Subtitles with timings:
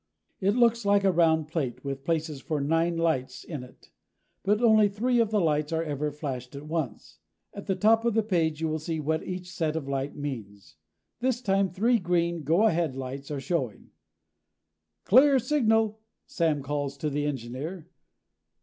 [0.39, 3.91] It looks like a round plate, with places for nine lights in it.
[4.41, 7.19] But only three of the lights are ever flashed at once.
[7.53, 10.75] At the top of the page you will see what each set of lights means.
[11.19, 13.91] This time three green go ahead lights are showing.
[15.03, 17.87] "Clear signal," Sam calls to the engineer.